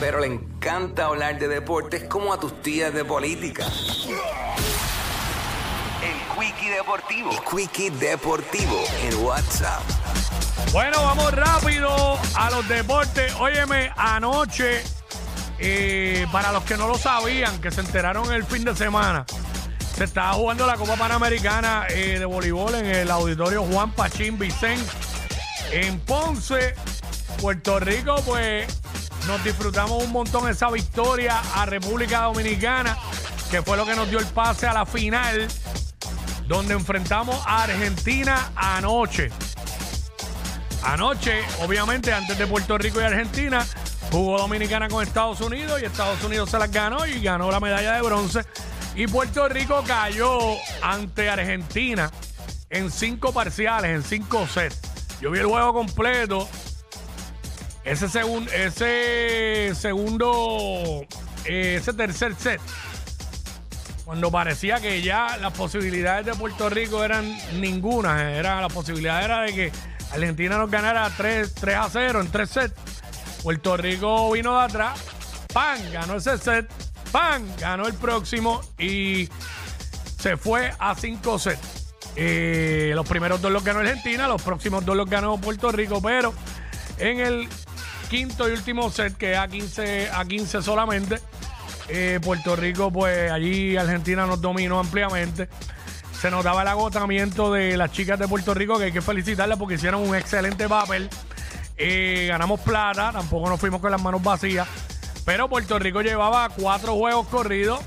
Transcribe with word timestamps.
Pero 0.00 0.20
le 0.20 0.26
encanta 0.26 1.06
hablar 1.06 1.38
de 1.38 1.48
deportes 1.48 2.04
como 2.04 2.32
a 2.32 2.38
tus 2.38 2.62
tías 2.62 2.92
de 2.94 3.04
política. 3.04 3.66
El 6.02 6.38
Quickie 6.38 6.70
Deportivo. 6.70 7.30
El 7.30 7.38
Quickie 7.44 7.90
Deportivo 7.90 8.84
en 9.02 9.24
WhatsApp. 9.24 9.82
Bueno, 10.72 11.02
vamos 11.02 11.32
rápido 11.32 12.18
a 12.34 12.50
los 12.50 12.68
deportes. 12.68 13.34
Óyeme, 13.40 13.90
anoche, 13.96 14.82
eh, 15.58 16.26
para 16.30 16.52
los 16.52 16.62
que 16.64 16.76
no 16.76 16.86
lo 16.86 16.96
sabían, 16.96 17.60
que 17.60 17.70
se 17.70 17.80
enteraron 17.80 18.32
el 18.32 18.44
fin 18.44 18.64
de 18.64 18.76
semana, 18.76 19.24
se 19.96 20.04
estaba 20.04 20.32
jugando 20.34 20.66
la 20.66 20.76
Copa 20.76 20.94
Panamericana 20.96 21.86
eh, 21.88 22.18
de 22.18 22.24
voleibol 22.24 22.74
en 22.76 22.86
el 22.86 23.10
auditorio 23.10 23.64
Juan 23.64 23.90
Pachín 23.92 24.38
Vicente 24.38 24.88
en 25.72 25.98
Ponce, 26.00 26.74
Puerto 27.40 27.80
Rico, 27.80 28.16
pues 28.24 28.77
nos 29.28 29.44
disfrutamos 29.44 30.02
un 30.02 30.10
montón 30.10 30.48
esa 30.48 30.70
victoria 30.70 31.38
a 31.54 31.66
República 31.66 32.22
Dominicana, 32.22 32.96
que 33.50 33.60
fue 33.60 33.76
lo 33.76 33.84
que 33.84 33.94
nos 33.94 34.08
dio 34.08 34.18
el 34.18 34.26
pase 34.26 34.66
a 34.66 34.72
la 34.72 34.86
final, 34.86 35.46
donde 36.46 36.72
enfrentamos 36.72 37.38
a 37.46 37.64
Argentina 37.64 38.52
anoche. 38.56 39.28
Anoche, 40.82 41.42
obviamente, 41.62 42.10
antes 42.10 42.38
de 42.38 42.46
Puerto 42.46 42.78
Rico 42.78 43.02
y 43.02 43.04
Argentina, 43.04 43.66
jugó 44.10 44.38
Dominicana 44.38 44.88
con 44.88 45.06
Estados 45.06 45.42
Unidos 45.42 45.78
y 45.82 45.84
Estados 45.84 46.24
Unidos 46.24 46.48
se 46.48 46.58
las 46.58 46.72
ganó 46.72 47.04
y 47.04 47.20
ganó 47.20 47.50
la 47.50 47.60
medalla 47.60 47.96
de 47.96 48.00
bronce. 48.00 48.40
Y 48.94 49.08
Puerto 49.08 49.46
Rico 49.46 49.84
cayó 49.86 50.38
ante 50.82 51.28
Argentina 51.28 52.10
en 52.70 52.90
cinco 52.90 53.34
parciales, 53.34 53.90
en 53.90 54.02
cinco 54.02 54.46
sets. 54.46 54.80
Yo 55.20 55.30
vi 55.30 55.40
el 55.40 55.46
juego 55.46 55.74
completo 55.74 56.48
ese, 57.84 58.08
segun- 58.08 58.48
ese 58.52 59.74
segundo, 59.74 61.04
ese 61.44 61.92
tercer 61.92 62.34
set, 62.34 62.60
cuando 64.04 64.30
parecía 64.30 64.80
que 64.80 65.02
ya 65.02 65.36
las 65.38 65.52
posibilidades 65.52 66.26
de 66.26 66.34
Puerto 66.34 66.68
Rico 66.70 67.04
eran 67.04 67.36
ninguna, 67.60 68.32
era, 68.32 68.60
la 68.60 68.68
posibilidad 68.68 69.22
era 69.22 69.42
de 69.42 69.54
que 69.54 69.72
Argentina 70.12 70.56
nos 70.56 70.70
ganara 70.70 71.10
3, 71.16 71.54
3 71.54 71.76
a 71.76 71.88
0 71.90 72.20
en 72.22 72.30
tres 72.30 72.50
sets. 72.50 72.74
Puerto 73.42 73.76
Rico 73.76 74.32
vino 74.32 74.58
de 74.58 74.64
atrás, 74.64 74.98
¡pam! 75.52 75.78
Ganó 75.92 76.16
ese 76.16 76.38
set, 76.38 76.68
¡pam! 77.12 77.44
Ganó 77.60 77.86
el 77.86 77.94
próximo 77.94 78.62
y 78.78 79.28
se 80.18 80.36
fue 80.36 80.72
a 80.78 80.94
5 80.94 81.38
sets. 81.38 81.92
Eh, 82.16 82.92
los 82.94 83.06
primeros 83.06 83.40
dos 83.40 83.52
los 83.52 83.62
ganó 83.62 83.80
Argentina, 83.80 84.26
los 84.26 84.42
próximos 84.42 84.84
dos 84.84 84.96
los 84.96 85.08
ganó 85.08 85.38
Puerto 85.38 85.70
Rico, 85.70 86.00
pero 86.02 86.34
en 86.98 87.20
el 87.20 87.48
quinto 88.08 88.48
y 88.48 88.52
último 88.52 88.90
set, 88.90 89.16
que 89.16 89.32
es 89.32 89.38
a 89.38 89.46
15, 89.46 90.10
a 90.10 90.24
15 90.24 90.62
solamente, 90.62 91.20
eh, 91.88 92.18
Puerto 92.22 92.56
Rico, 92.56 92.90
pues 92.90 93.30
allí 93.30 93.76
Argentina 93.76 94.26
nos 94.26 94.40
dominó 94.40 94.80
ampliamente. 94.80 95.48
Se 96.18 96.30
notaba 96.30 96.62
el 96.62 96.68
agotamiento 96.68 97.52
de 97.52 97.76
las 97.76 97.92
chicas 97.92 98.18
de 98.18 98.26
Puerto 98.26 98.52
Rico, 98.54 98.78
que 98.78 98.84
hay 98.84 98.92
que 98.92 99.02
felicitarlas 99.02 99.58
porque 99.58 99.76
hicieron 99.76 100.06
un 100.06 100.16
excelente 100.16 100.68
papel. 100.68 101.08
Eh, 101.76 102.26
ganamos 102.28 102.60
plata, 102.60 103.12
tampoco 103.12 103.48
nos 103.48 103.60
fuimos 103.60 103.80
con 103.80 103.92
las 103.92 104.02
manos 104.02 104.22
vacías. 104.22 104.66
Pero 105.24 105.48
Puerto 105.48 105.78
Rico 105.78 106.02
llevaba 106.02 106.48
cuatro 106.48 106.96
juegos 106.96 107.28
corridos 107.28 107.80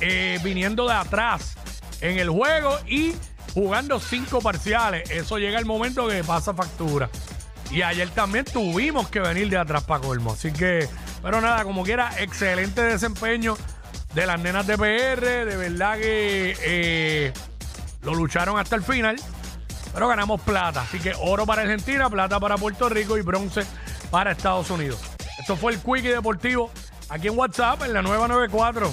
eh, 0.00 0.38
viniendo 0.42 0.86
de 0.86 0.94
atrás 0.94 1.54
en 2.00 2.18
el 2.18 2.28
juego 2.28 2.76
y 2.86 3.14
jugando 3.54 3.98
cinco 3.98 4.40
parciales. 4.40 5.08
Eso 5.10 5.38
llega 5.38 5.58
el 5.58 5.64
momento 5.64 6.08
que 6.08 6.22
pasa 6.24 6.52
factura. 6.52 7.08
Y 7.72 7.80
ayer 7.80 8.10
también 8.10 8.44
tuvimos 8.44 9.08
que 9.08 9.20
venir 9.20 9.48
de 9.48 9.56
atrás 9.56 9.84
para 9.84 10.02
colmo. 10.02 10.32
Así 10.32 10.52
que, 10.52 10.86
pero 11.22 11.40
nada, 11.40 11.64
como 11.64 11.82
quiera, 11.84 12.10
excelente 12.20 12.82
desempeño 12.82 13.56
de 14.14 14.26
las 14.26 14.38
nenas 14.38 14.66
de 14.66 14.76
PR. 14.76 15.46
De 15.46 15.56
verdad 15.56 15.96
que 15.96 16.54
eh, 16.62 17.32
lo 18.02 18.14
lucharon 18.14 18.58
hasta 18.58 18.76
el 18.76 18.82
final. 18.82 19.16
Pero 19.94 20.06
ganamos 20.06 20.40
plata. 20.42 20.82
Así 20.82 20.98
que 20.98 21.14
oro 21.18 21.46
para 21.46 21.62
Argentina, 21.62 22.10
plata 22.10 22.38
para 22.38 22.58
Puerto 22.58 22.90
Rico 22.90 23.16
y 23.16 23.22
bronce 23.22 23.62
para 24.10 24.32
Estados 24.32 24.70
Unidos. 24.70 25.00
Esto 25.38 25.56
fue 25.56 25.72
el 25.72 25.78
Quickie 25.78 26.10
Deportivo 26.10 26.70
aquí 27.08 27.28
en 27.28 27.38
WhatsApp 27.38 27.82
en 27.84 27.94
la 27.94 28.02
nueva 28.02 28.28
94. 28.28 28.92